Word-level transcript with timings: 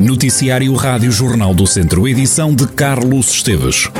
Noticiário 0.00 0.72
Rádio 0.72 1.12
Jornal 1.12 1.52
do 1.52 1.66
Centro, 1.66 2.08
edição 2.08 2.54
de 2.54 2.66
Carlos 2.66 3.34
Esteves. 3.34 3.90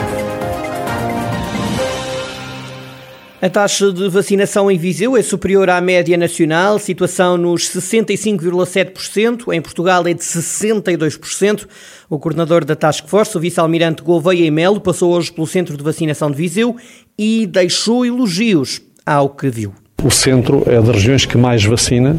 A 3.42 3.50
taxa 3.50 3.92
de 3.92 4.08
vacinação 4.08 4.70
em 4.70 4.78
Viseu 4.78 5.14
é 5.14 5.20
superior 5.20 5.68
à 5.68 5.78
média 5.78 6.16
nacional, 6.16 6.78
situação 6.78 7.36
nos 7.36 7.68
65,7%, 7.68 9.52
em 9.52 9.60
Portugal 9.60 10.06
é 10.06 10.14
de 10.14 10.22
62%. 10.22 11.68
O 12.08 12.18
coordenador 12.18 12.64
da 12.64 12.74
Task 12.74 13.06
Force, 13.06 13.36
o 13.36 13.40
vice-almirante 13.40 14.02
Gouveia 14.02 14.46
e 14.46 14.50
Melo, 14.50 14.80
passou 14.80 15.12
hoje 15.12 15.30
pelo 15.30 15.46
centro 15.46 15.76
de 15.76 15.84
vacinação 15.84 16.30
de 16.30 16.38
Viseu 16.38 16.76
e 17.18 17.46
deixou 17.46 18.06
elogios 18.06 18.80
ao 19.04 19.28
que 19.28 19.50
viu. 19.50 19.74
O 20.02 20.10
centro 20.10 20.62
é 20.66 20.80
das 20.80 20.94
regiões 20.96 21.26
que 21.26 21.36
mais 21.36 21.62
vacina, 21.62 22.18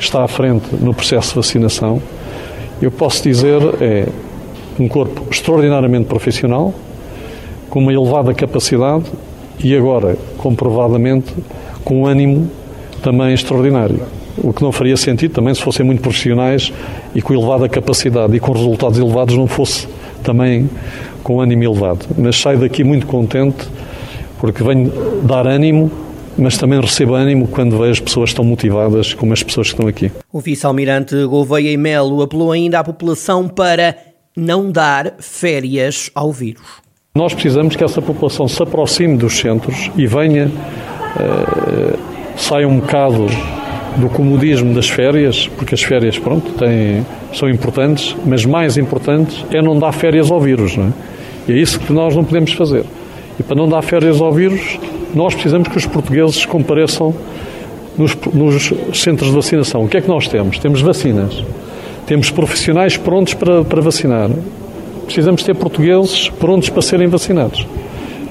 está 0.00 0.24
à 0.24 0.28
frente 0.28 0.74
no 0.74 0.92
processo 0.92 1.28
de 1.28 1.36
vacinação. 1.36 2.02
Eu 2.80 2.90
posso 2.90 3.22
dizer, 3.22 3.60
é 3.80 4.06
um 4.78 4.86
corpo 4.86 5.26
extraordinariamente 5.30 6.06
profissional, 6.06 6.74
com 7.70 7.78
uma 7.78 7.92
elevada 7.92 8.34
capacidade 8.34 9.04
e 9.62 9.74
agora, 9.74 10.16
comprovadamente, 10.36 11.32
com 11.82 12.02
um 12.02 12.06
ânimo 12.06 12.50
também 13.02 13.32
extraordinário. 13.32 14.00
O 14.36 14.52
que 14.52 14.62
não 14.62 14.70
faria 14.70 14.96
sentido 14.96 15.32
também 15.32 15.54
se 15.54 15.62
fossem 15.62 15.86
muito 15.86 16.02
profissionais 16.02 16.70
e 17.14 17.22
com 17.22 17.32
elevada 17.32 17.68
capacidade 17.68 18.36
e 18.36 18.40
com 18.40 18.52
resultados 18.52 18.98
elevados 18.98 19.34
não 19.34 19.46
fosse 19.46 19.88
também 20.22 20.68
com 21.22 21.40
ânimo 21.40 21.64
elevado. 21.64 22.04
Mas 22.18 22.38
saio 22.38 22.58
daqui 22.58 22.84
muito 22.84 23.06
contente 23.06 23.66
porque 24.38 24.62
venho 24.62 24.92
dar 25.22 25.46
ânimo 25.46 25.90
mas 26.38 26.56
também 26.56 26.80
recebo 26.80 27.14
ânimo 27.14 27.48
quando 27.48 27.78
vejo 27.78 28.02
pessoas 28.02 28.32
tão 28.32 28.44
motivadas 28.44 29.14
como 29.14 29.32
as 29.32 29.42
pessoas 29.42 29.68
que 29.68 29.74
estão 29.74 29.88
aqui. 29.88 30.10
O 30.32 30.40
vice-almirante 30.40 31.14
Gouveia 31.26 31.70
e 31.70 31.76
Melo 31.76 32.22
apelou 32.22 32.52
ainda 32.52 32.78
à 32.78 32.84
população 32.84 33.48
para 33.48 33.96
não 34.36 34.70
dar 34.70 35.14
férias 35.18 36.10
ao 36.14 36.32
vírus. 36.32 36.66
Nós 37.14 37.32
precisamos 37.32 37.74
que 37.74 37.82
essa 37.82 38.02
população 38.02 38.46
se 38.46 38.62
aproxime 38.62 39.16
dos 39.16 39.38
centros 39.38 39.90
e 39.96 40.06
venha, 40.06 40.48
uh, 40.48 41.98
saia 42.36 42.68
um 42.68 42.80
bocado 42.80 43.26
do 43.96 44.10
comodismo 44.10 44.74
das 44.74 44.88
férias, 44.88 45.48
porque 45.56 45.74
as 45.74 45.82
férias, 45.82 46.18
pronto, 46.18 46.52
têm, 46.52 47.06
são 47.32 47.48
importantes, 47.48 48.14
mas 48.26 48.44
mais 48.44 48.76
importantes 48.76 49.42
é 49.50 49.62
não 49.62 49.78
dar 49.78 49.92
férias 49.92 50.30
ao 50.30 50.38
vírus, 50.38 50.76
não 50.76 50.88
é? 50.88 50.92
E 51.48 51.52
é 51.52 51.56
isso 51.56 51.80
que 51.80 51.92
nós 51.92 52.14
não 52.14 52.22
podemos 52.22 52.52
fazer. 52.52 52.84
E 53.38 53.42
para 53.42 53.56
não 53.56 53.66
dar 53.66 53.80
férias 53.80 54.20
ao 54.20 54.32
vírus, 54.32 54.78
nós 55.14 55.34
precisamos 55.34 55.68
que 55.68 55.76
os 55.76 55.86
portugueses 55.86 56.44
compareçam 56.44 57.14
nos, 57.96 58.16
nos, 58.32 58.72
centros 58.94 59.30
de 59.30 59.34
vacinação. 59.34 59.84
O 59.84 59.88
que 59.88 59.96
é 59.96 60.00
que 60.00 60.08
nós 60.08 60.28
temos? 60.28 60.58
Temos 60.58 60.80
vacinas, 60.80 61.42
temos 62.06 62.30
profissionais 62.30 62.96
prontos 62.96 63.34
para, 63.34 63.64
para 63.64 63.80
vacinar. 63.80 64.30
Precisamos 65.04 65.42
ter 65.42 65.54
portugueses 65.54 66.28
prontos 66.28 66.68
para 66.68 66.82
serem 66.82 67.06
vacinados. 67.06 67.66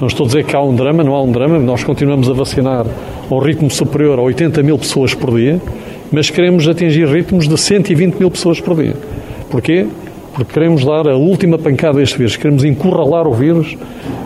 Não 0.00 0.08
estou 0.08 0.24
a 0.24 0.26
dizer 0.26 0.44
que 0.44 0.54
há 0.54 0.60
um 0.60 0.74
drama, 0.74 1.02
não 1.02 1.14
há 1.14 1.22
um 1.22 1.32
drama, 1.32 1.58
nós 1.58 1.82
continuamos 1.82 2.28
a 2.28 2.34
vacinar 2.34 2.84
a 3.30 3.34
um 3.34 3.38
ritmo 3.38 3.70
superior 3.70 4.18
a 4.18 4.22
80 4.22 4.62
mil 4.62 4.78
pessoas 4.78 5.14
por 5.14 5.34
dia, 5.34 5.60
mas 6.12 6.28
queremos 6.28 6.68
atingir 6.68 7.08
ritmos 7.08 7.48
de 7.48 7.56
120 7.56 8.16
mil 8.16 8.30
pessoas 8.30 8.60
por 8.60 8.76
dia. 8.76 8.94
Porquê? 9.50 9.86
Porque 10.34 10.52
queremos 10.52 10.84
dar 10.84 11.08
a 11.08 11.16
última 11.16 11.58
pancada 11.58 11.98
a 11.98 12.02
este 12.02 12.18
vírus, 12.18 12.36
queremos 12.36 12.62
encurralar 12.62 13.26
o 13.26 13.32
vírus 13.32 13.74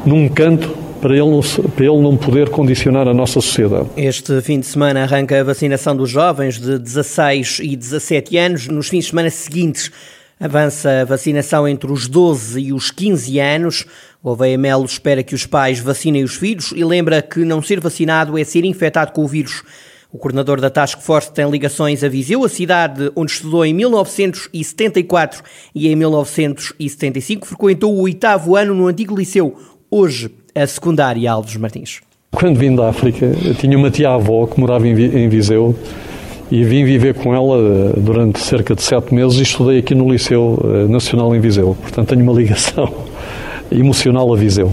num 0.05 0.29
canto 0.29 0.71
para 1.01 1.13
ele, 1.17 1.31
não, 1.31 1.41
para 1.41 1.85
ele 1.85 2.01
não 2.01 2.17
poder 2.17 2.51
condicionar 2.51 3.09
a 3.09 3.15
nossa 3.15 3.41
sociedade. 3.41 3.89
Este 3.97 4.41
fim 4.43 4.61
de 4.61 4.67
semana 4.67 5.03
arranca 5.03 5.41
a 5.41 5.45
vacinação 5.45 5.97
dos 5.97 6.11
jovens 6.11 6.59
de 6.59 6.79
16 6.79 7.61
e 7.63 7.77
17 7.77 8.37
anos. 8.37 8.69
Nos 8.69 8.89
fins 8.89 9.05
de 9.05 9.11
semana 9.11 9.31
seguintes 9.31 9.91
avança 10.39 11.03
a 11.03 11.05
vacinação 11.05 11.69
entre 11.69 11.91
os 11.91 12.09
12 12.09 12.61
e 12.61 12.73
os 12.73 12.91
15 12.91 13.39
anos. 13.39 13.87
O 14.23 14.31
Oveia 14.31 14.57
Melo 14.57 14.85
espera 14.85 15.23
que 15.23 15.35
os 15.35 15.47
pais 15.47 15.81
vacinem 15.81 16.25
os 16.25 16.35
filhos 16.35 16.73
e 16.75 16.85
lembra 16.85 17.21
que 17.23 17.41
não 17.41 17.63
ser 17.63 17.81
vacinado 17.81 18.39
é 18.39 18.45
ser 18.45 18.65
infectado 18.65 19.13
com 19.13 19.25
o 19.25 19.29
vírus. 19.29 19.63
O 20.13 20.19
coordenador 20.19 20.61
da 20.61 20.69
Task 20.69 20.99
Force 21.01 21.33
tem 21.33 21.49
ligações 21.49 22.03
a 22.03 22.09
Viseu, 22.09 22.45
a 22.45 22.49
cidade 22.49 23.13
onde 23.15 23.31
estudou 23.31 23.65
em 23.65 23.73
1974 23.73 25.43
e 25.73 25.87
em 25.89 25.95
1975 25.95 27.47
frequentou 27.47 27.95
o 27.95 28.01
oitavo 28.01 28.57
ano 28.57 28.75
no 28.75 28.89
antigo 28.89 29.17
liceu, 29.17 29.57
hoje 29.89 30.29
a 30.55 30.67
secundária 30.67 31.31
Alves 31.31 31.57
Martins. 31.57 32.01
Quando 32.33 32.59
vim 32.59 32.75
da 32.75 32.89
África, 32.89 33.27
tinha 33.59 33.77
uma 33.77 33.91
tia-avó 33.91 34.47
que 34.47 34.59
morava 34.61 34.87
em 34.87 35.29
Viseu 35.29 35.75
e 36.51 36.65
vim 36.65 36.85
viver 36.85 37.15
com 37.15 37.35
ela 37.35 37.59
eh, 37.59 37.93
durante 38.01 38.41
cerca 38.41 38.75
de 38.75 38.83
sete 38.83 39.15
meses 39.15 39.39
e 39.39 39.43
estudei 39.43 39.79
aqui 39.79 39.95
no 39.95 40.11
Liceu 40.11 40.59
eh, 40.65 40.89
Nacional 40.89 41.35
em 41.35 41.41
Viseu. 41.41 41.77
Portanto, 41.81 42.09
tenho 42.09 42.23
uma 42.23 42.33
ligação 42.33 42.93
emocional 43.71 44.33
a 44.33 44.37
Viseu. 44.37 44.73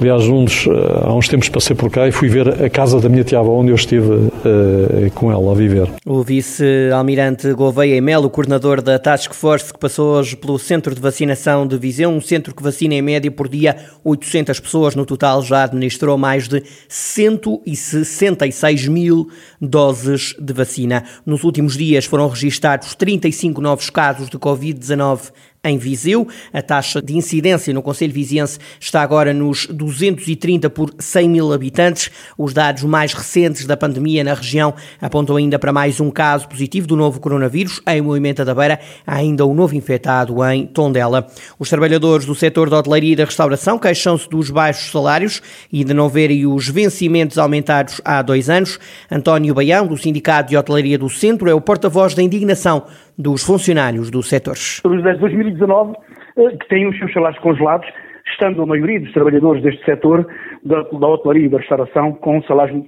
Aliás, 0.00 0.22
eh, 0.24 0.70
há 1.04 1.12
uns 1.12 1.28
tempos 1.28 1.48
passei 1.48 1.74
por 1.74 1.90
cá 1.90 2.06
e 2.06 2.12
fui 2.12 2.28
ver 2.28 2.64
a 2.64 2.70
casa 2.70 3.00
da 3.00 3.08
minha 3.08 3.24
tia-avó, 3.24 3.52
onde 3.52 3.70
eu 3.70 3.76
estive 3.76 4.31
uh, 4.48 5.10
com 5.14 5.30
ela 5.30 5.52
a 5.52 5.54
viver. 5.54 5.88
O 6.04 6.22
vice-almirante 6.22 7.52
Gouveia 7.52 8.00
Melo, 8.00 8.30
coordenador 8.30 8.80
da 8.82 8.98
Task 8.98 9.32
Force, 9.32 9.72
que 9.72 9.78
passou 9.78 10.16
hoje 10.16 10.36
pelo 10.36 10.58
centro 10.58 10.94
de 10.94 11.00
vacinação 11.00 11.66
de 11.66 11.78
Viseu, 11.78 12.10
um 12.10 12.20
centro 12.20 12.54
que 12.54 12.62
vacina 12.62 12.94
em 12.94 13.02
média 13.02 13.30
por 13.30 13.48
dia 13.48 13.76
800 14.04 14.60
pessoas. 14.60 14.94
No 14.94 15.06
total, 15.06 15.42
já 15.42 15.64
administrou 15.64 16.18
mais 16.18 16.48
de 16.48 16.62
166 16.88 18.88
mil 18.88 19.28
doses 19.60 20.34
de 20.38 20.52
vacina. 20.52 21.04
Nos 21.24 21.44
últimos 21.44 21.76
dias 21.76 22.04
foram 22.04 22.28
registados 22.28 22.94
35 22.94 23.60
novos 23.60 23.90
casos 23.90 24.28
de 24.28 24.38
Covid-19 24.38 25.32
em 25.64 25.78
Viseu. 25.78 26.26
A 26.52 26.60
taxa 26.60 27.00
de 27.00 27.16
incidência 27.16 27.72
no 27.72 27.82
Conselho 27.82 28.12
Viziense 28.12 28.58
está 28.80 29.00
agora 29.00 29.32
nos 29.32 29.66
230 29.66 30.68
por 30.68 30.92
100 30.98 31.28
mil 31.28 31.52
habitantes. 31.52 32.10
Os 32.36 32.52
dados 32.52 32.82
mais 32.82 33.12
recentes 33.12 33.64
da 33.64 33.76
pandemia 33.76 34.24
na 34.24 34.34
região 34.34 34.74
apontam 35.00 35.36
ainda 35.36 35.60
para 35.60 35.72
mais 35.72 36.00
um 36.00 36.10
caso 36.10 36.48
positivo 36.48 36.88
do 36.88 36.96
novo 36.96 37.20
coronavírus. 37.20 37.80
Em 37.86 38.02
Moimenta 38.02 38.44
da 38.44 38.54
Beira, 38.54 38.80
ainda 39.06 39.46
um 39.46 39.54
novo 39.54 39.76
infectado 39.76 40.44
em 40.46 40.66
Tondela. 40.66 41.28
Os 41.58 41.68
trabalhadores 41.68 42.26
do 42.26 42.34
setor 42.34 42.68
da 42.68 42.78
hotelaria 42.78 43.12
e 43.12 43.16
da 43.16 43.24
restauração 43.24 43.78
queixam-se 43.78 44.28
dos 44.28 44.50
baixos 44.50 44.90
salários 44.90 45.40
e 45.72 45.84
de 45.84 45.94
não 45.94 46.08
verem 46.08 46.44
os 46.44 46.68
vencimentos 46.68 47.38
aumentados 47.38 48.00
há 48.04 48.20
dois 48.20 48.50
anos. 48.50 48.80
António 49.08 49.54
Baião, 49.54 49.86
do 49.86 49.96
Sindicato 49.96 50.50
de 50.50 50.56
Hotelaria 50.56 50.98
do 50.98 51.08
Centro, 51.08 51.48
é 51.48 51.54
o 51.54 51.60
porta-voz 51.60 52.14
da 52.14 52.22
indignação 52.22 52.84
dos 53.22 53.44
funcionários 53.44 54.10
do 54.10 54.22
setor. 54.22 54.56
Desde 54.84 55.20
2019, 55.20 55.94
eh, 56.36 56.56
que 56.56 56.68
têm 56.68 56.88
os 56.88 56.98
seus 56.98 57.12
salários 57.12 57.40
congelados, 57.40 57.86
estando 58.32 58.62
a 58.62 58.66
maioria 58.66 59.00
dos 59.00 59.12
trabalhadores 59.12 59.62
deste 59.62 59.84
setor, 59.84 60.26
da, 60.64 60.82
da 60.82 61.06
hotelaria 61.06 61.46
e 61.46 61.48
da 61.48 61.58
restauração, 61.58 62.12
com 62.12 62.42
salários 62.42 62.84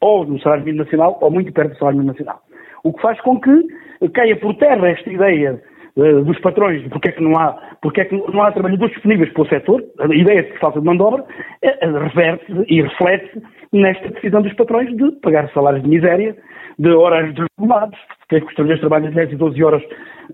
ou 0.00 0.26
no 0.26 0.40
salário 0.40 0.64
mínimo 0.64 0.84
nacional 0.84 1.18
ou 1.20 1.30
muito 1.30 1.52
perto 1.52 1.72
do 1.72 1.78
salário 1.78 1.98
mínimo 1.98 2.12
nacional. 2.12 2.42
O 2.84 2.92
que 2.92 3.02
faz 3.02 3.20
com 3.20 3.40
que 3.40 4.08
caia 4.12 4.36
por 4.36 4.54
terra 4.56 4.88
esta 4.88 5.10
ideia 5.10 5.60
uh, 5.96 6.22
dos 6.24 6.38
patrões 6.40 6.82
de 6.82 6.88
porque 6.88 7.08
é 7.08 7.12
que 7.12 7.22
não 7.22 7.38
há, 7.38 7.56
porque 7.80 8.00
é 8.00 8.04
que 8.04 8.16
não 8.16 8.42
há 8.42 8.52
trabalhadores 8.52 8.94
disponíveis 8.94 9.32
para 9.32 9.42
o 9.42 9.48
setor, 9.48 9.84
a 9.98 10.14
ideia 10.14 10.42
de 10.42 10.58
falta 10.58 10.80
de 10.80 10.86
mão 10.86 10.96
de 10.96 11.02
obra, 11.02 11.22
uh, 11.22 11.98
reverte 11.98 12.46
e 12.68 12.82
reflete 12.82 13.42
nesta 13.72 14.08
decisão 14.08 14.42
dos 14.42 14.52
patrões 14.54 14.94
de 14.96 15.10
pagar 15.22 15.50
salários 15.52 15.82
de 15.82 15.88
miséria, 15.88 16.36
de 16.78 16.90
horários 16.90 17.34
desregulados, 17.34 17.98
porque 18.20 18.36
é 18.36 18.40
que 18.40 18.46
os 18.46 18.54
trabalhadores 18.54 18.80
trabalham 18.80 19.12
10 19.12 19.32
e 19.32 19.36
12 19.36 19.64
horas, 19.64 19.82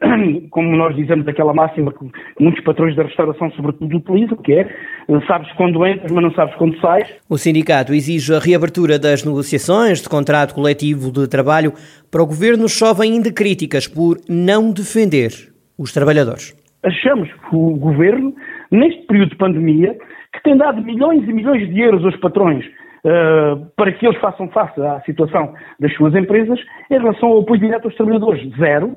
como 0.50 0.76
nós 0.76 0.96
dizemos 0.96 1.26
aquela 1.28 1.52
máxima 1.54 1.92
que 1.92 2.10
muitos 2.40 2.64
patrões 2.64 2.96
da 2.96 3.04
restauração 3.04 3.50
sobretudo 3.52 3.96
utilizam, 3.96 4.36
que 4.38 4.52
é 4.54 4.68
sabes 5.26 5.50
quando 5.52 5.86
entras, 5.86 6.10
mas 6.10 6.22
não 6.22 6.32
sabes 6.32 6.54
quando 6.56 6.78
sais. 6.80 7.08
O 7.28 7.36
sindicato 7.36 7.92
exige 7.92 8.34
a 8.34 8.38
reabertura 8.38 8.98
das 8.98 9.24
negociações 9.24 10.00
de 10.00 10.08
contrato 10.08 10.54
coletivo 10.54 11.12
de 11.12 11.28
trabalho. 11.28 11.72
Para 12.10 12.22
o 12.22 12.26
governo 12.26 12.68
chovem 12.68 13.12
ainda 13.12 13.32
críticas 13.32 13.86
por 13.86 14.18
não 14.28 14.72
defender 14.72 15.30
os 15.78 15.92
trabalhadores. 15.92 16.54
Achamos 16.82 17.28
que 17.28 17.56
o 17.56 17.76
governo, 17.76 18.34
neste 18.70 19.02
período 19.06 19.30
de 19.30 19.36
pandemia, 19.36 19.96
que 20.32 20.42
tem 20.42 20.56
dado 20.56 20.82
milhões 20.82 21.22
e 21.28 21.32
milhões 21.32 21.68
de 21.68 21.80
euros 21.80 22.04
aos 22.04 22.16
patrões 22.16 22.64
uh, 23.04 23.66
para 23.76 23.92
que 23.92 24.06
eles 24.06 24.20
façam 24.20 24.48
face 24.48 24.80
à 24.80 25.00
situação 25.02 25.54
das 25.78 25.94
suas 25.94 26.14
empresas, 26.14 26.58
em 26.90 26.98
relação 26.98 27.30
ao 27.30 27.40
apoio 27.40 27.60
direto 27.60 27.86
aos 27.86 27.94
trabalhadores, 27.94 28.56
zero, 28.56 28.96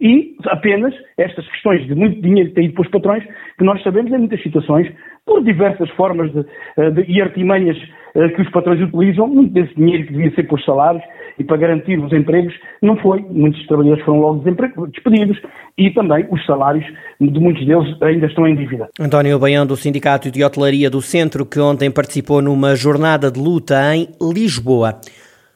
e 0.00 0.36
apenas 0.46 0.94
estas 1.16 1.46
questões 1.48 1.86
de 1.86 1.94
muito 1.94 2.20
dinheiro 2.20 2.50
que 2.50 2.54
têm 2.54 2.64
ido 2.66 2.74
para 2.74 2.82
os 2.82 2.90
patrões, 2.90 3.24
que 3.58 3.64
nós 3.64 3.82
sabemos 3.82 4.12
em 4.12 4.18
muitas 4.18 4.42
situações, 4.42 4.92
por 5.24 5.42
diversas 5.42 5.90
formas 5.90 6.30
de, 6.32 6.42
de, 6.42 7.10
e 7.10 7.20
artimanhas 7.20 7.76
uh, 8.14 8.28
que 8.34 8.42
os 8.42 8.50
patrões 8.50 8.80
utilizam, 8.80 9.26
muito 9.26 9.52
desse 9.52 9.74
dinheiro 9.74 10.06
que 10.06 10.12
devia 10.12 10.34
ser 10.34 10.44
por 10.44 10.60
salários 10.62 11.02
e 11.38 11.44
para 11.44 11.56
garantir 11.56 11.98
os 11.98 12.12
empregos, 12.12 12.54
não 12.80 12.96
foi. 12.96 13.20
Muitos 13.28 13.66
trabalhadores 13.66 14.04
foram 14.04 14.20
logo 14.20 14.44
despedidos 14.88 15.38
e 15.76 15.90
também 15.90 16.26
os 16.30 16.44
salários 16.46 16.84
de 17.20 17.40
muitos 17.40 17.66
deles 17.66 18.02
ainda 18.02 18.26
estão 18.26 18.46
em 18.46 18.54
dívida. 18.54 18.88
António 18.98 19.38
Baião, 19.38 19.66
do 19.66 19.76
Sindicato 19.76 20.30
de 20.30 20.44
Hotelaria 20.44 20.88
do 20.88 21.02
Centro, 21.02 21.44
que 21.44 21.60
ontem 21.60 21.90
participou 21.90 22.40
numa 22.40 22.74
jornada 22.74 23.30
de 23.30 23.40
luta 23.40 23.74
em 23.94 24.08
Lisboa. 24.20 25.00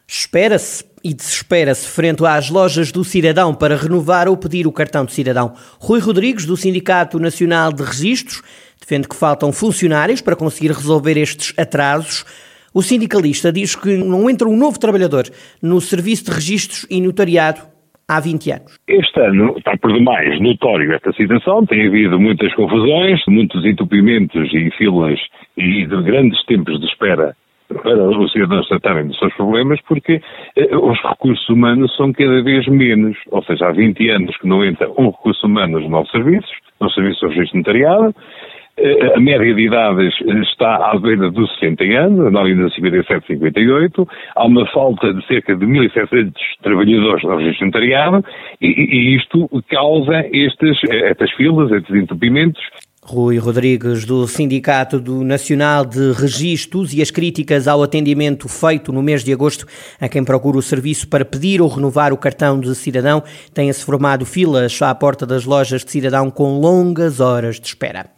Espera-se 0.06 0.84
e 1.02 1.14
desespera-se 1.14 1.88
frente 1.88 2.24
às 2.24 2.50
lojas 2.50 2.92
do 2.92 3.04
cidadão 3.04 3.54
para 3.54 3.76
renovar 3.76 4.28
ou 4.28 4.36
pedir 4.36 4.66
o 4.66 4.72
cartão 4.72 5.04
de 5.04 5.12
cidadão. 5.12 5.54
Rui 5.78 6.00
Rodrigues, 6.00 6.46
do 6.46 6.56
Sindicato 6.56 7.18
Nacional 7.18 7.72
de 7.72 7.82
Registros, 7.82 8.42
defende 8.80 9.08
que 9.08 9.16
faltam 9.16 9.52
funcionários 9.52 10.20
para 10.20 10.36
conseguir 10.36 10.72
resolver 10.72 11.16
estes 11.16 11.56
atrasos. 11.58 12.24
O 12.74 12.82
sindicalista 12.82 13.52
diz 13.52 13.74
que 13.74 13.96
não 13.96 14.30
entra 14.30 14.48
um 14.48 14.56
novo 14.56 14.78
trabalhador 14.78 15.24
no 15.62 15.80
serviço 15.80 16.24
de 16.26 16.30
registros 16.30 16.86
e 16.90 17.00
notariado 17.00 17.60
há 18.10 18.20
20 18.20 18.50
anos. 18.50 18.78
Este 18.88 19.20
ano 19.20 19.54
está 19.56 19.76
por 19.76 19.92
demais 19.92 20.40
notório 20.40 20.92
esta 20.92 21.12
situação, 21.12 21.64
tem 21.64 21.86
havido 21.86 22.18
muitas 22.18 22.52
confusões, 22.54 23.20
muitos 23.28 23.64
entupimentos 23.64 24.52
e 24.52 24.70
filas 24.76 25.18
e 25.56 25.86
de 25.86 26.02
grandes 26.02 26.44
tempos 26.46 26.80
de 26.80 26.86
espera 26.86 27.36
para 27.74 28.08
os 28.08 28.32
cidadãos 28.32 28.68
tratarem 28.68 29.06
dos 29.06 29.18
seus 29.18 29.34
problemas, 29.34 29.80
porque 29.82 30.20
eh, 30.56 30.76
os 30.76 30.98
recursos 31.02 31.48
humanos 31.48 31.94
são 31.96 32.12
cada 32.12 32.42
vez 32.42 32.66
menos. 32.66 33.16
Ou 33.30 33.42
seja, 33.44 33.68
há 33.68 33.72
20 33.72 34.10
anos 34.10 34.36
que 34.36 34.46
não 34.46 34.64
entra 34.64 34.90
um 34.98 35.10
recurso 35.10 35.46
humano 35.46 35.78
nos 35.78 35.90
novos 35.90 36.10
serviços, 36.10 36.50
no 36.80 36.90
serviço 36.90 37.20
de 37.20 37.34
registro 37.34 37.58
notariado. 37.58 38.14
Eh, 38.76 39.14
a 39.14 39.20
média 39.20 39.54
de 39.54 39.62
idades 39.62 40.14
está 40.50 40.90
à 40.90 40.98
beira 40.98 41.30
dos 41.30 41.52
60 41.58 41.84
anos, 41.84 42.26
a 42.26 42.30
nova 42.30 42.46
ainda 42.46 42.68
57, 42.70 43.26
58. 43.26 44.08
Há 44.34 44.46
uma 44.46 44.66
falta 44.66 45.12
de 45.12 45.26
cerca 45.26 45.54
de 45.54 45.66
1.700 45.66 46.32
trabalhadores 46.62 47.22
no 47.24 47.36
registro 47.36 47.66
notariado 47.66 48.24
e, 48.60 48.66
e 48.66 49.16
isto 49.16 49.48
causa 49.68 50.26
estes, 50.32 50.78
eh, 50.88 51.10
estas 51.10 51.30
filas, 51.32 51.70
estes 51.70 51.94
entupimentos 51.94 52.62
Rui 53.02 53.38
Rodrigues, 53.38 54.04
do 54.04 54.28
Sindicato 54.28 55.00
do 55.00 55.24
Nacional 55.24 55.86
de 55.86 56.12
Registros 56.12 56.92
e 56.92 57.00
as 57.00 57.10
críticas 57.10 57.66
ao 57.66 57.82
atendimento 57.82 58.46
feito 58.46 58.92
no 58.92 59.02
mês 59.02 59.24
de 59.24 59.32
agosto 59.32 59.66
a 59.98 60.08
quem 60.08 60.22
procura 60.22 60.58
o 60.58 60.62
serviço 60.62 61.08
para 61.08 61.24
pedir 61.24 61.62
ou 61.62 61.68
renovar 61.68 62.12
o 62.12 62.18
cartão 62.18 62.60
de 62.60 62.74
cidadão, 62.74 63.22
têm-se 63.54 63.84
formado 63.84 64.26
filas 64.26 64.80
à 64.82 64.94
porta 64.94 65.24
das 65.24 65.44
lojas 65.44 65.82
de 65.82 65.90
cidadão 65.90 66.30
com 66.30 66.60
longas 66.60 67.20
horas 67.20 67.58
de 67.58 67.68
espera. 67.68 68.10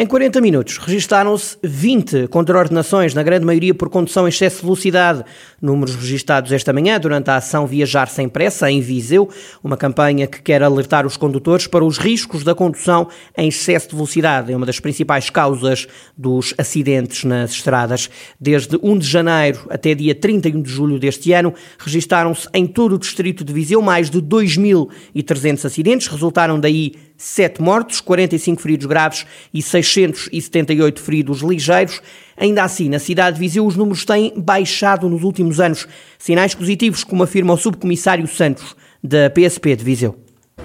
Em 0.00 0.06
40 0.06 0.40
minutos, 0.40 0.78
registaram-se 0.78 1.58
20 1.60 2.28
contraordenações, 2.28 3.14
na 3.14 3.22
grande 3.24 3.44
maioria 3.44 3.74
por 3.74 3.90
condução 3.90 4.26
em 4.26 4.28
excesso 4.28 4.58
de 4.58 4.62
velocidade. 4.62 5.24
Números 5.60 5.96
registados 5.96 6.52
esta 6.52 6.72
manhã 6.72 7.00
durante 7.00 7.28
a 7.30 7.34
ação 7.34 7.66
Viajar 7.66 8.06
Sem 8.06 8.28
Pressa, 8.28 8.70
em 8.70 8.80
Viseu, 8.80 9.28
uma 9.60 9.76
campanha 9.76 10.28
que 10.28 10.40
quer 10.40 10.62
alertar 10.62 11.04
os 11.04 11.16
condutores 11.16 11.66
para 11.66 11.84
os 11.84 11.98
riscos 11.98 12.44
da 12.44 12.54
condução 12.54 13.08
em 13.36 13.48
excesso 13.48 13.88
de 13.88 13.96
velocidade. 13.96 14.52
É 14.52 14.56
uma 14.56 14.66
das 14.66 14.78
principais 14.78 15.30
causas 15.30 15.88
dos 16.16 16.54
acidentes 16.56 17.24
nas 17.24 17.50
estradas. 17.50 18.08
Desde 18.38 18.78
1 18.80 18.98
de 18.98 19.06
janeiro 19.08 19.66
até 19.68 19.96
dia 19.96 20.14
31 20.14 20.62
de 20.62 20.70
julho 20.70 21.00
deste 21.00 21.32
ano, 21.32 21.52
registaram-se 21.76 22.48
em 22.54 22.68
todo 22.68 22.94
o 22.94 22.98
distrito 23.00 23.42
de 23.42 23.52
Viseu 23.52 23.82
mais 23.82 24.08
de 24.08 24.22
2.300 24.22 25.64
acidentes. 25.64 26.06
Resultaram 26.06 26.60
daí 26.60 26.92
7 27.18 27.60
mortos, 27.60 28.00
45 28.00 28.62
feridos 28.62 28.86
graves 28.86 29.26
e 29.52 29.60
678 29.92 31.00
feridos 31.00 31.40
ligeiros. 31.40 32.00
Ainda 32.36 32.62
assim, 32.62 32.88
na 32.88 32.98
cidade 32.98 33.34
de 33.34 33.40
Viseu, 33.40 33.66
os 33.66 33.76
números 33.76 34.04
têm 34.04 34.32
baixado 34.36 35.08
nos 35.08 35.22
últimos 35.22 35.60
anos. 35.60 35.86
Sinais 36.18 36.54
positivos, 36.54 37.02
como 37.04 37.22
afirma 37.22 37.52
o 37.54 37.56
subcomissário 37.56 38.26
Santos, 38.26 38.76
da 39.02 39.30
PSP 39.30 39.76
de 39.76 39.84
Viseu. 39.84 40.16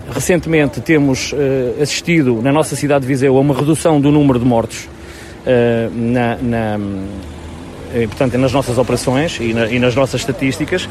Recentemente 0.10 0.81
temos 0.81 1.31
uh, 1.31 1.81
assistido 1.81 2.42
na 2.42 2.52
nossa 2.52 2.75
cidade 2.75 3.02
de 3.02 3.08
Viseu 3.08 3.38
a 3.38 3.40
uma 3.40 3.54
redução 3.54 4.02
do 4.02 4.12
número 4.12 4.40
de 4.40 4.46
mortos 4.46 4.86
uh, 4.86 5.92
na, 5.94 6.36
na, 6.38 6.78
uh, 6.78 8.08
portanto, 8.08 8.38
nas 8.38 8.52
nossas 8.52 8.78
operações 8.78 9.40
e, 9.40 9.54
na, 9.54 9.68
e 9.72 9.80
nas 9.80 9.96
nossas 9.96 10.22
estatísticas 10.22 10.90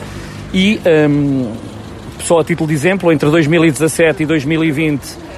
e 0.55 0.79
um, 0.85 0.89
ehm, 0.89 1.53
só 2.21 2.41
a 2.41 2.45
título 2.45 2.69
de 2.69 2.75
exemplo, 2.75 3.11
entre 3.11 3.29
2017 3.31 4.23
e 4.23 4.27
2020 4.27 5.01
Uh, 5.03 5.32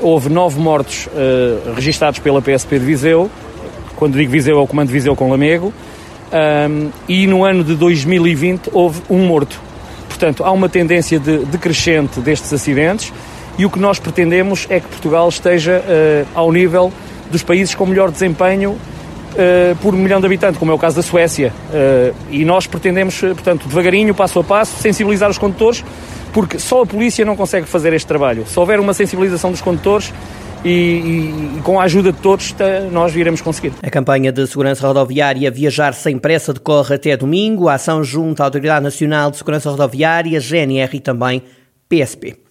houve 0.00 0.30
nove 0.30 0.58
mortos 0.58 1.06
uh, 1.06 1.74
registados 1.74 2.18
pela 2.18 2.40
PSP 2.40 2.78
de 2.78 2.84
Viseu, 2.84 3.30
quando 3.96 4.16
digo 4.16 4.30
Viseu 4.30 4.58
é 4.58 4.62
o 4.62 4.66
Comando 4.66 4.88
de 4.88 4.92
Viseu 4.92 5.14
com 5.14 5.30
Lamego, 5.30 5.72
um, 6.32 6.90
e 7.08 7.26
no 7.26 7.44
ano 7.44 7.62
de 7.62 7.74
2020 7.74 8.70
houve 8.72 9.02
um 9.08 9.26
morto. 9.26 9.60
Portanto, 10.08 10.44
há 10.44 10.50
uma 10.50 10.68
tendência 10.68 11.18
de 11.18 11.38
decrescente 11.44 12.20
destes 12.20 12.52
acidentes 12.52 13.12
e 13.58 13.66
o 13.66 13.70
que 13.70 13.78
nós 13.78 13.98
pretendemos 13.98 14.66
é 14.70 14.80
que 14.80 14.88
Portugal 14.88 15.28
esteja 15.28 15.82
uh, 15.82 16.26
ao 16.34 16.50
nível 16.50 16.92
dos 17.30 17.42
países 17.42 17.74
com 17.74 17.86
melhor 17.86 18.10
desempenho 18.10 18.76
por 19.82 19.92
milhão 19.94 20.20
de 20.20 20.26
habitantes, 20.26 20.60
como 20.60 20.70
é 20.70 20.74
o 20.76 20.78
caso 20.78 20.94
da 20.94 21.02
Suécia. 21.02 21.52
e 22.30 22.44
nós 22.44 22.68
pretendemos, 22.68 23.18
portanto, 23.18 23.66
devagarinho, 23.66 24.14
passo 24.14 24.38
a 24.38 24.44
passo, 24.44 24.80
sensibilizar 24.80 25.28
os 25.28 25.38
condutores 25.38 25.82
porque 26.34 26.58
só 26.58 26.82
a 26.82 26.86
polícia 26.86 27.24
não 27.24 27.36
consegue 27.36 27.66
fazer 27.66 27.92
este 27.94 28.06
trabalho. 28.06 28.44
Se 28.46 28.58
houver 28.58 28.80
uma 28.80 28.92
sensibilização 28.92 29.52
dos 29.52 29.62
condutores, 29.62 30.12
e, 30.64 30.68
e, 30.68 31.58
e, 31.58 31.60
com 31.62 31.78
a 31.78 31.84
ajuda 31.84 32.10
de 32.10 32.18
todos 32.18 32.54
nós 32.90 33.12
viremos 33.12 33.40
conseguir. 33.42 33.72
A 33.82 33.90
campanha 33.90 34.32
de 34.32 34.46
segurança 34.46 34.86
rodoviária 34.86 35.50
Viajar 35.50 35.92
Sem 35.92 36.18
Pressa 36.18 36.54
decorre 36.54 36.94
até 36.94 37.16
domingo. 37.16 37.68
A 37.68 37.74
ação 37.74 38.02
junto 38.02 38.40
à 38.40 38.46
Autoridade 38.46 38.82
Nacional 38.82 39.30
de 39.30 39.36
Segurança 39.36 39.70
Rodoviária, 39.70 40.40
GNR 40.40 40.96
e 40.96 41.00
também 41.00 41.42
PSP. 41.88 42.43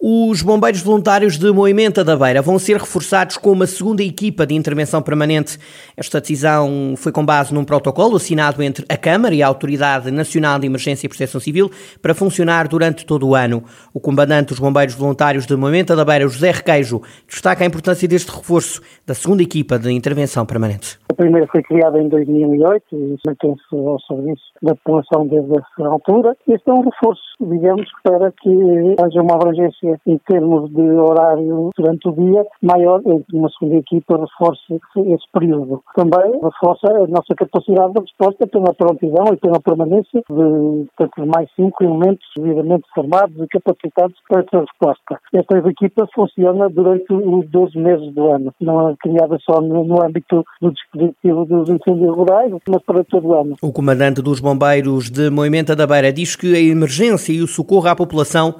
Os 0.00 0.42
bombeiros 0.42 0.80
voluntários 0.80 1.36
de 1.36 1.50
Moimenta 1.50 2.04
da 2.04 2.16
Beira 2.16 2.40
vão 2.40 2.56
ser 2.56 2.76
reforçados 2.76 3.36
com 3.36 3.50
uma 3.50 3.66
segunda 3.66 4.00
equipa 4.00 4.46
de 4.46 4.54
intervenção 4.54 5.02
permanente. 5.02 5.58
Esta 5.96 6.20
decisão 6.20 6.94
foi 6.96 7.10
com 7.10 7.26
base 7.26 7.52
num 7.52 7.64
protocolo 7.64 8.14
assinado 8.14 8.62
entre 8.62 8.86
a 8.88 8.96
Câmara 8.96 9.34
e 9.34 9.42
a 9.42 9.48
Autoridade 9.48 10.08
Nacional 10.12 10.60
de 10.60 10.66
Emergência 10.66 11.06
e 11.06 11.08
Proteção 11.08 11.40
Civil 11.40 11.68
para 12.00 12.14
funcionar 12.14 12.68
durante 12.68 13.04
todo 13.04 13.26
o 13.26 13.34
ano. 13.34 13.64
O 13.92 13.98
comandante 13.98 14.50
dos 14.50 14.60
bombeiros 14.60 14.94
voluntários 14.94 15.46
de 15.46 15.56
Moimenta 15.56 15.96
da 15.96 16.04
Beira, 16.04 16.28
José 16.28 16.52
Requeijo, 16.52 17.02
destaca 17.26 17.64
a 17.64 17.66
importância 17.66 18.06
deste 18.06 18.30
reforço 18.30 18.80
da 19.04 19.14
segunda 19.14 19.42
equipa 19.42 19.80
de 19.80 19.90
intervenção 19.90 20.46
permanente. 20.46 20.96
A 21.10 21.14
primeira 21.14 21.48
foi 21.48 21.60
criada 21.64 22.00
em 22.00 22.08
2008 22.08 22.84
e 22.92 23.16
mantém-se 23.26 23.74
ao 23.74 24.00
serviço 24.02 24.44
da 24.62 24.76
população 24.76 25.26
desde 25.26 25.50
essa 25.58 25.88
altura. 25.88 26.36
Este 26.46 26.70
é 26.70 26.72
um 26.72 26.82
reforço, 26.82 27.22
digamos, 27.40 27.90
para 28.04 28.30
que 28.30 28.94
haja 29.02 29.20
uma 29.20 29.34
abrangência 29.34 29.87
em 30.06 30.18
termos 30.18 30.70
de 30.70 30.82
horário 30.82 31.70
durante 31.76 32.08
o 32.08 32.12
dia 32.12 32.44
maior, 32.62 33.00
uma 33.32 33.48
segunda 33.50 33.76
equipa 33.76 34.18
reforce 34.18 34.80
esse 34.96 35.24
período. 35.32 35.82
Também 35.94 36.32
reforça 36.42 36.88
a 36.88 37.06
nossa 37.06 37.34
capacidade 37.36 37.92
de 37.94 38.00
resposta 38.00 38.46
pela 38.46 38.74
prontidão 38.74 39.26
e 39.32 39.36
pela 39.36 39.60
permanência 39.60 40.22
de 40.28 40.86
tanto 40.96 41.26
mais 41.26 41.48
cinco 41.54 41.84
elementos 41.84 42.26
devidamente 42.36 42.84
formados 42.94 43.36
e 43.38 43.46
capacitados 43.48 44.16
para 44.28 44.42
essa 44.42 44.60
resposta. 44.60 45.20
Esta 45.34 45.58
equipa 45.58 46.08
funciona 46.14 46.68
durante 46.68 47.12
os 47.12 47.48
12 47.48 47.78
meses 47.78 48.14
do 48.14 48.28
ano, 48.28 48.52
não 48.60 48.90
é 48.90 48.96
criada 49.00 49.38
só 49.40 49.60
no, 49.60 49.84
no 49.84 50.02
âmbito 50.02 50.44
do 50.60 50.72
dispositivo 50.72 51.44
dos 51.44 51.68
incêndios 51.68 52.14
rurais, 52.14 52.52
mas 52.68 52.82
para 52.82 53.04
todo 53.04 53.28
o 53.28 53.34
ano. 53.34 53.56
O 53.62 53.72
comandante 53.72 54.22
dos 54.22 54.40
bombeiros 54.40 55.10
de 55.10 55.30
Moimenta 55.30 55.74
da 55.74 55.86
Beira 55.86 56.12
diz 56.12 56.36
que 56.36 56.54
a 56.54 56.60
emergência 56.60 57.32
e 57.32 57.42
o 57.42 57.46
socorro 57.46 57.88
à 57.88 57.96
população 57.96 58.54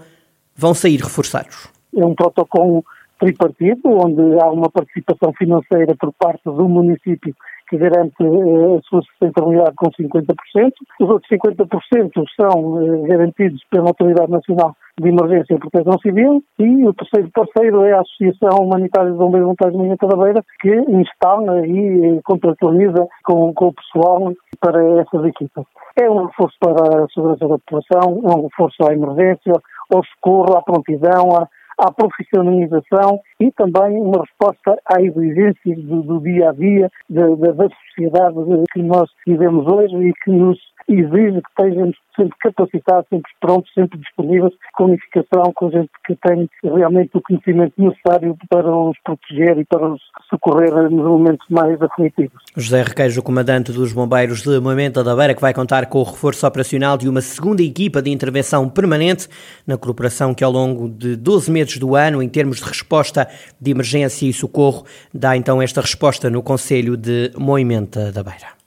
vão 0.58 0.74
sair 0.74 0.98
reforçados. 0.98 1.72
É 1.96 2.04
um 2.04 2.14
protocolo 2.14 2.84
tripartido, 3.18 3.80
onde 3.86 4.40
há 4.40 4.50
uma 4.50 4.70
participação 4.70 5.32
financeira 5.32 5.94
por 5.98 6.12
parte 6.12 6.42
do 6.44 6.68
município 6.68 7.34
que 7.68 7.76
garante 7.76 8.22
eh, 8.22 8.76
a 8.76 8.80
sua 8.88 9.02
sustentabilidade 9.02 9.76
com 9.76 9.90
50%. 9.90 10.72
Os 11.00 11.10
outros 11.10 11.30
50% 11.30 12.24
são 12.40 12.80
eh, 12.80 13.08
garantidos 13.08 13.62
pela 13.70 13.88
Autoridade 13.88 14.30
Nacional 14.30 14.74
de 14.98 15.08
Emergência 15.08 15.54
e 15.54 15.58
Proteção 15.58 15.98
Civil 16.00 16.42
e 16.58 16.86
o 16.86 16.94
terceiro 16.94 17.30
parceiro 17.30 17.84
é 17.84 17.92
a 17.92 18.00
Associação 18.00 18.64
Humanitária 18.64 19.12
de 19.12 19.16
Bombeiros 19.16 19.44
Voluntários 19.46 19.76
de 19.76 19.82
Minha 19.82 19.96
Cadaveira, 19.96 20.42
que 20.60 20.74
instala 20.74 21.66
e 21.66 22.16
eh, 22.16 22.20
contratualiza 22.24 23.06
com, 23.24 23.52
com 23.52 23.66
o 23.66 23.74
pessoal 23.74 24.32
para 24.60 25.00
essas 25.00 25.24
equipas. 25.26 25.64
É 26.00 26.08
um 26.08 26.26
reforço 26.26 26.56
para 26.60 27.04
a 27.04 27.08
segurança 27.08 27.46
da 27.46 27.58
população, 27.58 28.22
é 28.24 28.36
um 28.36 28.42
reforço 28.44 28.84
à 28.88 28.92
emergência, 28.92 29.52
ao 29.90 30.04
socorro, 30.04 30.56
à 30.56 30.62
prontidão, 30.62 31.36
à, 31.36 31.48
à 31.78 31.92
profissionalização 31.92 33.20
e 33.40 33.50
também 33.52 34.00
uma 34.00 34.22
resposta 34.22 34.78
à 34.84 35.00
exigências 35.00 35.78
do, 35.84 36.02
do 36.02 36.20
dia 36.20 36.50
a 36.50 36.52
dia 36.52 36.90
da, 37.08 37.28
da, 37.28 37.52
da 37.52 37.68
sociedade 37.68 38.36
que 38.72 38.82
nós 38.82 39.08
vivemos 39.26 39.66
hoje 39.66 39.94
e 39.96 40.12
que 40.24 40.30
nos 40.30 40.58
exige 40.88 41.40
que 41.42 41.48
estejamos 41.50 41.96
sempre 42.16 42.36
capacitados, 42.40 43.06
sempre 43.08 43.30
prontos, 43.40 43.72
sempre 43.74 43.98
disponíveis, 43.98 44.52
com 44.74 44.84
unificação, 44.84 45.52
com 45.54 45.70
gente 45.70 45.90
que 46.06 46.16
tem 46.16 46.48
realmente 46.62 47.10
o 47.14 47.20
conhecimento 47.20 47.74
necessário 47.76 48.36
para 48.48 48.74
os 48.74 48.96
proteger 49.04 49.58
e 49.58 49.64
para 49.64 49.92
os 49.92 50.00
socorrer 50.28 50.72
nos 50.90 51.04
momentos 51.04 51.46
mais 51.50 51.80
aflitivos. 51.80 52.42
José 52.56 52.82
Requeijo, 52.82 53.22
comandante 53.22 53.72
dos 53.72 53.92
bombeiros 53.92 54.42
de 54.42 54.58
Moimenta 54.60 55.04
da 55.04 55.14
Beira, 55.14 55.34
que 55.34 55.40
vai 55.40 55.54
contar 55.54 55.86
com 55.86 55.98
o 55.98 56.02
reforço 56.02 56.46
operacional 56.46 56.96
de 56.96 57.08
uma 57.08 57.20
segunda 57.20 57.62
equipa 57.62 58.02
de 58.02 58.10
intervenção 58.10 58.68
permanente 58.68 59.28
na 59.66 59.76
corporação 59.76 60.34
que 60.34 60.42
ao 60.42 60.50
longo 60.50 60.88
de 60.88 61.16
12 61.16 61.50
meses 61.50 61.78
do 61.78 61.94
ano, 61.94 62.22
em 62.22 62.28
termos 62.28 62.58
de 62.58 62.64
resposta 62.64 63.28
de 63.60 63.70
emergência 63.70 64.26
e 64.26 64.32
socorro, 64.32 64.84
dá 65.12 65.36
então 65.36 65.62
esta 65.62 65.80
resposta 65.80 66.30
no 66.30 66.42
Conselho 66.42 66.96
de 66.96 67.30
Moimenta 67.36 68.10
da 68.10 68.22
Beira. 68.22 68.57